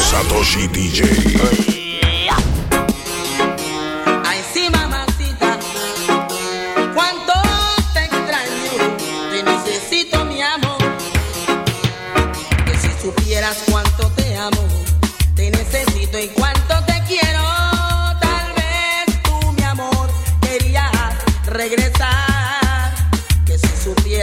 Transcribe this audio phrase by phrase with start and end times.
[0.00, 1.79] Satoshi DJ.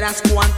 [0.08, 0.57] Supieras cuánto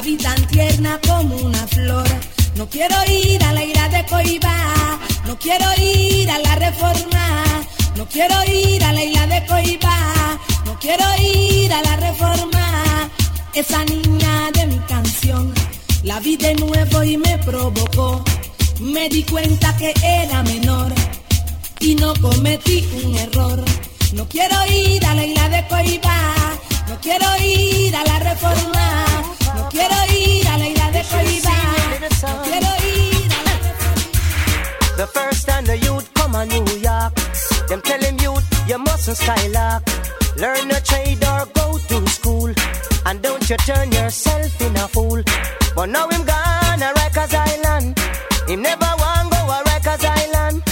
[0.00, 2.08] La vi tan tierna como una flor.
[2.56, 4.98] No quiero ir a la ira de Coiba.
[5.26, 7.44] No quiero ir a la reforma.
[7.96, 10.38] No quiero ir a la isla de Coiba.
[10.64, 13.10] No quiero ir a la reforma.
[13.52, 15.52] Esa niña de mi canción.
[16.02, 18.24] La vi de nuevo y me provocó.
[18.80, 20.94] Me di cuenta que era menor
[21.78, 23.62] y no cometí un error.
[24.14, 26.34] No quiero ir a la isla de Coiba,
[26.88, 29.04] no quiero ir a la reforma,
[29.70, 31.56] quiero ir a la isla de Coiba,
[32.44, 34.96] quiero ir a la reforma.
[34.96, 37.14] The first time the youth come a New York,
[37.68, 39.82] them tell him youth you mustn't skylark.
[40.36, 42.52] Learn a trade or go to school,
[43.06, 45.22] and don't you turn yourself in a fool.
[45.74, 47.98] But now him gone a Rikers Island,
[48.48, 50.62] him never want go a Rikers Island.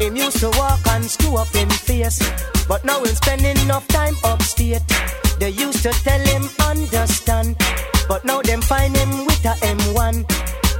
[0.00, 2.18] Him used to walk and screw up him face,
[2.66, 4.82] but now him spending enough time upstate.
[5.38, 7.13] They used to tell him understand,
[8.14, 10.14] but now them find him with a M1.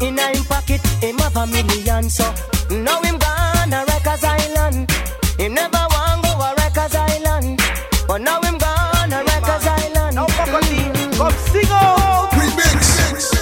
[0.02, 2.24] In a him pocket, him have a million, so
[2.70, 4.88] now him gone a Rikers Island.
[5.40, 7.60] Him never want go a Rikers Island,
[8.06, 10.14] but now him gone a Rikers Island.
[10.14, 11.16] Now Mm.
[11.18, 12.30] Come sing out.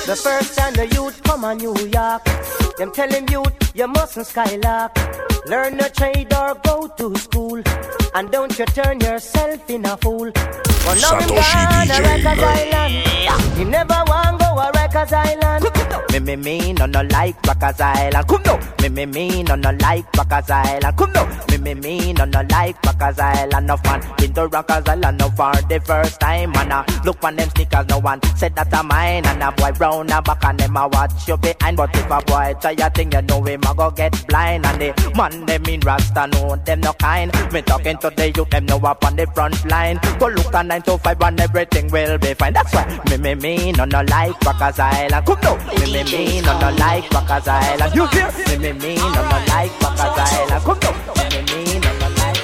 [0.06, 2.24] The first time the youth come a New York,
[2.78, 4.92] them tell him youth you mustn't skylark.
[5.46, 7.62] Learn a trade or go to school,
[8.14, 10.30] and don't you turn yourself in a fool.
[10.32, 12.22] But now him gone a DJ.
[12.24, 12.72] Rikers Island.
[15.12, 15.51] Rikers Island.
[16.12, 18.28] Me me me no no like Rikers Island.
[18.28, 18.60] Come no.
[18.82, 20.96] Me me me no no like Rikers Island.
[20.98, 21.26] Come no.
[21.48, 23.66] Me me me no no like Rikers Island.
[23.66, 24.00] No fun.
[24.18, 26.54] Been to Rikers Island no for the first time.
[26.54, 27.86] And uh, look on them sneakers.
[27.88, 29.24] No one said that a mine.
[29.24, 31.78] And a boy round a back and them a watch you behind.
[31.78, 34.66] But if a boy try a thing, you know him a go get blind.
[34.66, 37.32] And the man them in Rasta know them no kind.
[37.54, 39.98] Me talking to the youth them know up on the front line.
[40.18, 42.52] Go look at nine to five and everything will be fine.
[42.52, 45.24] That's why me me me no no like Rikers Island.
[45.24, 45.56] Come no.
[45.80, 47.94] Me me me no no like Rikers Island.
[47.94, 48.30] You hear?
[48.48, 50.64] Me me me no no like Rikers Island.
[50.64, 51.12] Come no.
[51.18, 52.40] Me me me no no like.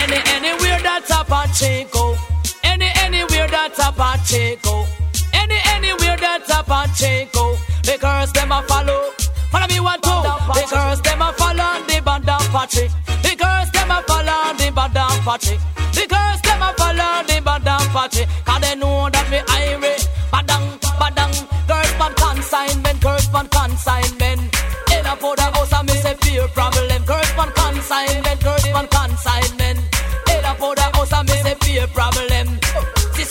[0.00, 2.16] Any anywhere that's a Pacheco.
[2.64, 4.86] Any anywhere that's a Pacheco.
[5.32, 7.56] Any anywhere that's a Pacheco.
[7.82, 9.10] The girls them a follow.
[9.50, 10.22] Follow me one two.
[10.56, 12.88] The girls them a follow the band of Pache.
[13.22, 15.58] The girls them a follow the band of Pache.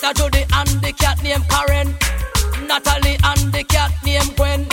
[0.06, 1.88] Sister Judy and the cat named Karen.
[2.68, 4.68] Natalie and the cat named Gwen.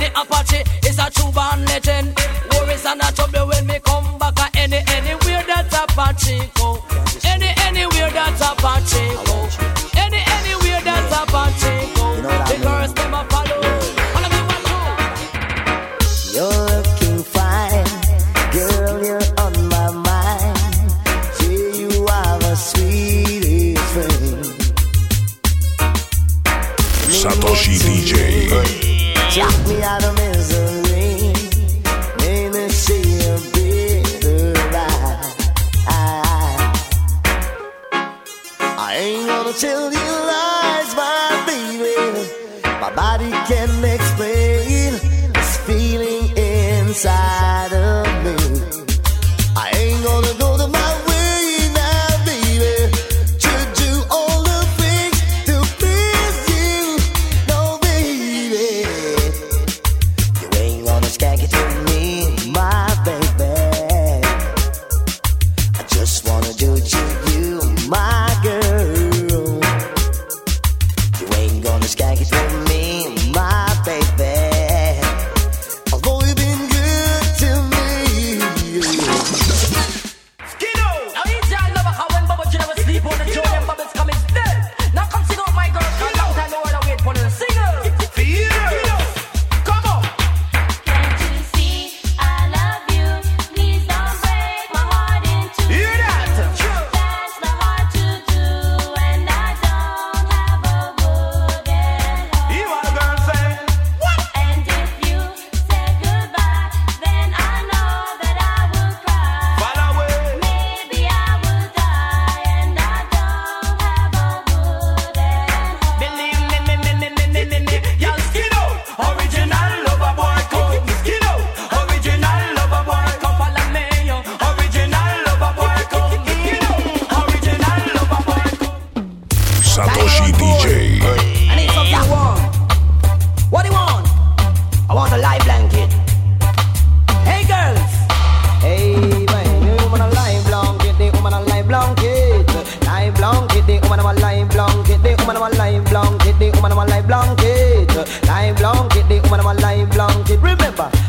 [0.00, 2.18] The Apache is a true born legend.
[2.50, 4.56] Worries and a trouble when me come back.
[4.56, 6.82] Any anywhere that's Apache go.
[7.24, 9.51] Any anywhere that's Apache go.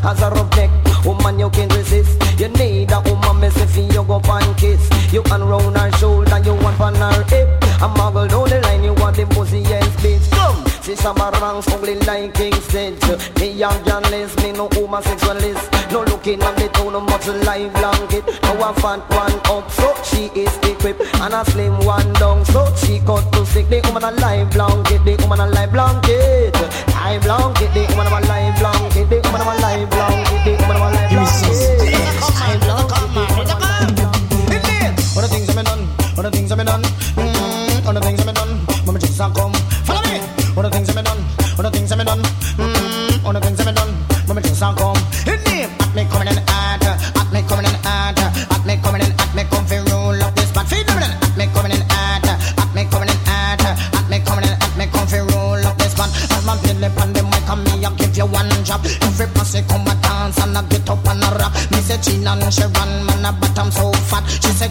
[0.04, 0.72] As a roughneck,
[1.06, 2.22] woman you can't resist.
[2.40, 4.90] You need a woman messy for you go and kiss.
[5.14, 7.48] You round her shoulder, you want on her hip.
[7.82, 10.30] A muggle down the line, you want the pussy yes bitch.
[10.32, 13.40] Come, see some ranks ugly like King Stitch.
[13.40, 15.92] Me young journalist, me no homosexualist.
[15.92, 16.63] No looking at
[16.94, 18.24] the tone of much live blanket.
[18.44, 21.02] No a fat one up, so she is equipped.
[21.22, 23.70] And a slim one down, so she cut to stick.
[23.70, 26.54] The woman a live blanket, the woman a live blanket.
[26.94, 30.90] Live blanket, the woman a live blanket, the woman a live blanket, the woman a
[30.92, 31.82] live blanket.
[31.94, 33.14] Live blanket,
[35.16, 35.88] All the things I've been done,
[36.18, 39.20] all the things I've been done, mm, all the things I've been done, mama just
[39.20, 39.54] a come.
[39.86, 40.20] Follow me.
[40.56, 41.22] All the things I've been done,
[41.58, 43.94] all the things I've been done, mm, all the things I've been done,
[44.28, 45.03] mama just a come.
[62.42, 64.24] And she run, man a bottom so fat.
[64.28, 64.70] She say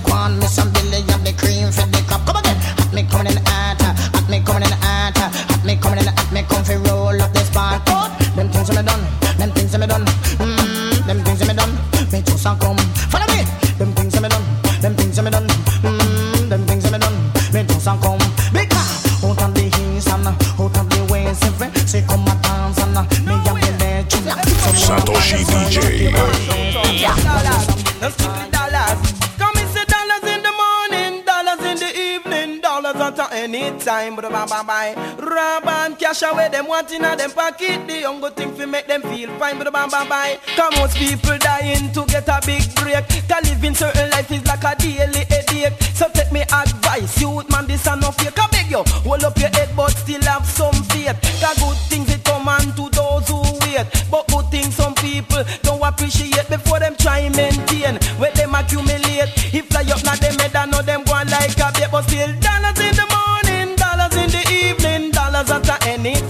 [32.92, 34.16] dollars at any time.
[34.16, 35.16] But bye bye bye.
[35.18, 37.87] Rob and cash away them wanting at them pocket.
[37.87, 39.58] The young thing fi make them feel fine.
[39.58, 40.38] But bye bye bye.
[40.56, 43.04] Come most people dying to get a big break.
[43.28, 45.75] Cause living certain life is like a daily headache.
[45.94, 48.38] So take me advice, youth man, this a no fake.
[48.38, 51.18] I beg you, hold up your head but still have some faith.
[51.40, 53.87] Cause good things it come on to those who wait.
[54.11, 57.96] But good things some people don't appreciate before them try maintain.
[58.18, 59.30] Where them accumulate.
[59.54, 61.88] If fly up now them head, I know them go on like a bait.
[61.90, 62.32] But still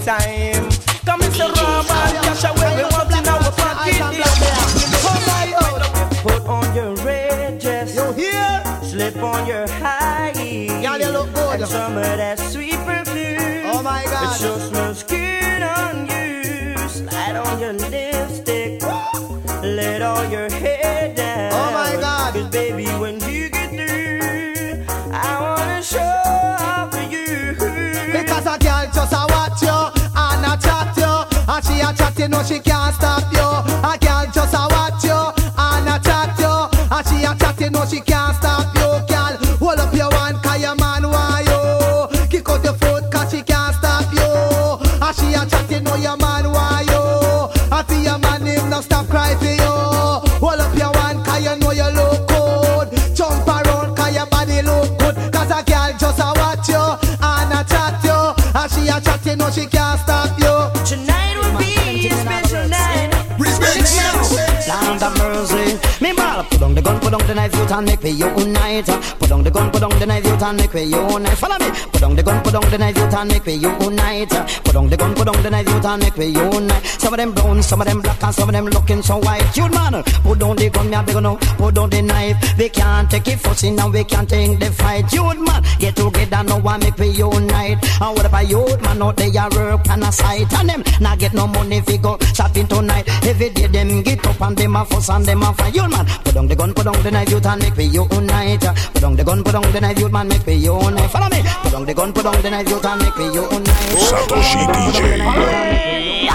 [0.05, 0.69] time.
[1.05, 1.47] Come Mr.
[1.47, 1.89] Robert,
[2.23, 4.03] cash away, we want in our pocket.
[6.21, 7.95] Put on your red dress.
[7.95, 8.63] You hear?
[8.83, 10.83] Slip on your high heels.
[10.83, 11.61] Y'all, you look good.
[11.61, 13.63] And some of that sweet perfume.
[13.65, 14.35] Oh my God.
[14.35, 16.77] It sure smells good on you.
[16.89, 18.81] Slide on your lipstick.
[19.63, 21.53] Let all your hair down.
[21.53, 22.33] Oh my God.
[22.33, 23.32] Cause baby, when you
[32.23, 33.47] you know she can't stop you.
[33.83, 35.19] A girl just a watch you
[35.59, 36.55] and a chat you.
[36.95, 40.37] And she a chat you know she can't stop you Girl, hold up your hand
[40.41, 42.27] cause your man want you.
[42.29, 44.29] Kick out your foot cause she can't stop you.
[45.03, 47.03] And she a chat you know your man want you.
[47.75, 49.75] I feel your man him no stop cry for you.
[50.39, 52.87] Hold up your hand cause you know you look good.
[53.13, 55.15] Jump around cause your body look good.
[55.33, 56.85] Cause a girl just a watch you
[57.19, 58.19] and a chat you.
[58.55, 60.72] And she a chat you know she can't stop you
[65.33, 65.49] Tonight
[65.99, 66.02] will
[66.51, 68.09] a me ball Put down the gun, put down the knife, youth and make we
[68.11, 68.85] unite.
[69.19, 71.37] Put down the gun, put down the knife, youth and make we unite.
[71.37, 71.69] Follow me.
[71.91, 74.29] Put down the gun, put down the knife, youth and make we unite.
[74.63, 76.85] Put down the gun, put down the knife, youth and make we unite.
[76.85, 79.43] Some of them brown, some of them black, and some of them looking so white.
[79.53, 81.35] Cute man, put down the gun, me a big no.
[81.35, 82.57] Put down the knife.
[82.57, 85.07] We can't take it fussing and we can't take the fight.
[85.09, 87.77] Cute man, get together now and make we unite.
[88.01, 91.19] And what about youth man out there a work and a sight and them not
[91.19, 93.07] get no money fi go shopping tonight.
[93.25, 95.75] Every day them get up and them a fuss and them a fight.
[95.75, 98.61] Youth man, put down the gun, put down the knife, youth and make we unite.
[98.93, 101.09] Put down the gun, put down the knife, youth man, make we unite.
[101.11, 101.41] Follow me.
[101.61, 103.67] Put down the gun, put down the knife, youth and make we unite.
[104.01, 105.43] Satoshi DJ.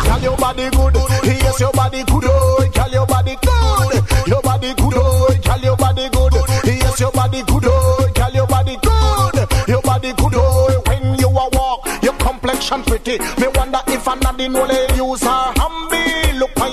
[0.05, 0.95] Girl, your body good.
[1.25, 2.25] Yes, your body good.
[2.27, 4.05] Oh, girl, your body good.
[4.27, 4.95] Your body good.
[4.97, 6.35] Oh, girl, your body good.
[6.65, 7.65] Yes, your body good.
[7.67, 9.69] Oh, girl, your body good.
[9.69, 10.35] Your body good.
[10.37, 13.19] Oh, when you a walk, your complexion pretty.
[13.19, 15.59] Me wonder if another know they use her hamby.
[15.59, 15.78] Look on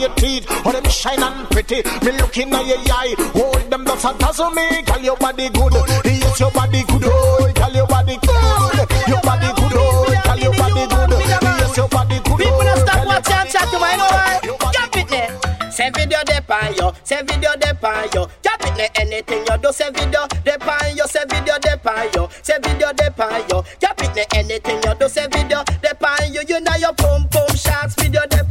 [0.06, 1.82] your teeth, oh them shine and pretty.
[2.06, 4.82] Me looking at your eye, hold them does a dazzle me.
[4.84, 5.74] Girl, your body good.
[6.06, 7.04] Yes, your body good.
[7.06, 9.10] Oh, girl, your body good.
[9.10, 9.74] Your body good.
[9.74, 11.10] Oh, girl, your body good.
[11.20, 12.38] Yes, your body good.
[12.38, 13.82] People stop oh, Girl, your watching and body chat good.
[13.98, 14.72] know why.
[14.74, 15.72] Jump it there.
[15.72, 18.30] Say video de pan yo, say video de pan yo.
[18.44, 18.90] Jump it there.
[18.96, 22.94] Anything you do, say video de pan yo, say video de pan yo, say video
[22.94, 23.64] de pan yo.
[23.82, 24.26] Jump it there.
[24.36, 26.42] Anything you do, say video de pan yo.
[26.48, 28.45] You know your pum pum shots, video de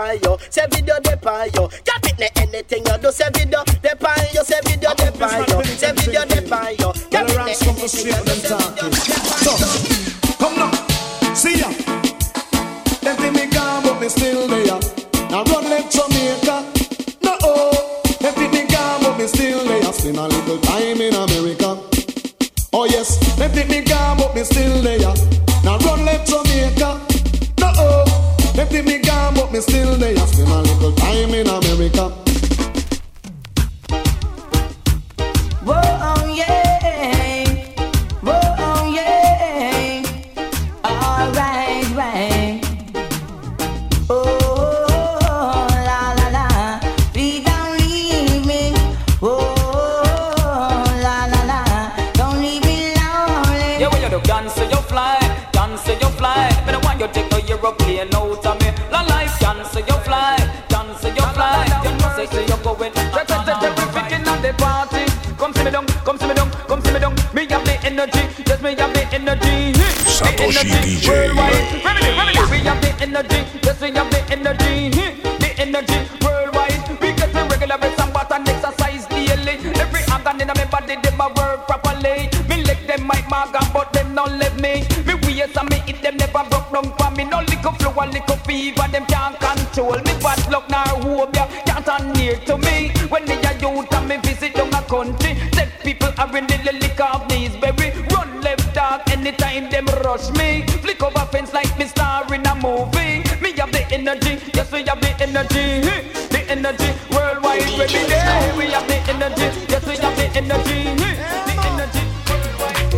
[0.00, 1.68] pan yo, say video de pan yo.
[1.84, 2.30] Jump it there.
[2.36, 6.24] Anything you do, say video de pan yo, say video de pan yo, say video
[6.24, 6.92] de pan yo.
[7.10, 7.48] Jump it there.
[7.48, 9.54] Anything you do, say video de pan yo.
[10.40, 10.70] Come now,
[11.34, 11.68] see ya.
[13.02, 14.80] Them think me gone, but me still there.
[15.30, 16.64] Now run left Jamaica.
[17.22, 18.02] No, oh.
[18.20, 19.92] Them think me gone, but me still there.
[19.92, 21.29] Spend a little time in America.
[62.80, 62.92] Going.
[62.94, 65.04] Check, check, check, the party.
[65.36, 67.14] Come see me down, come see me down, come see me down.
[67.34, 69.72] Me have the energy, just me have the energy.
[69.72, 71.08] The Satoshi energy DJ.
[71.08, 71.84] worldwide.
[71.84, 72.40] Remedy, remedy.
[72.50, 74.19] We have the energy, yes, we have the
[100.00, 100.66] rush me.
[100.82, 103.22] Flick over fence like me star in a movie.
[103.40, 105.80] Me have the energy, yes we have the energy.
[106.28, 108.52] The energy worldwide every day.
[108.56, 110.94] We have the energy, yes we have the energy.
[110.96, 112.90] The energy worldwide.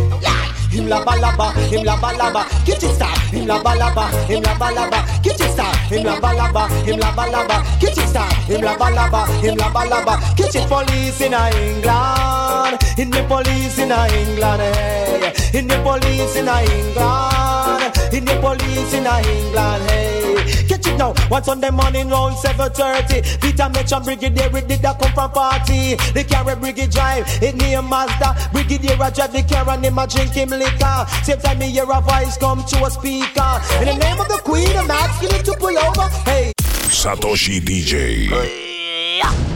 [0.71, 3.15] Him la balaba, him la balaba, kitchen star.
[3.31, 5.75] Him la balaba, him la balaba, kitchen star.
[5.87, 8.33] Him la balaba, him la balaba, kitchen star.
[8.47, 12.79] Him la balaba, him la balaba, kitchen police in a England.
[12.97, 14.92] In the police in a England, hey.
[15.53, 17.93] In the police in a England.
[18.11, 20.65] In the police in a England, hey.
[20.67, 21.13] Catch it now.
[21.29, 23.39] One Sunday morning round 7:30.
[23.39, 25.93] Peter Mitchell Brigadier it did that come from party.
[26.13, 28.49] The carry brigade drive, it name Mazda.
[28.51, 31.05] Brigadier a drive the car and him a drink him liquor.
[31.21, 33.61] Same time me hear a voice come to a speaker.
[33.79, 36.09] In the name of the Queen, I'm asking you to pull over.
[36.25, 36.51] Hey.
[36.89, 39.52] Satoshi DJ.